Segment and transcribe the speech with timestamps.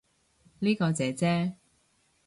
[0.61, 1.57] 呢個姐姐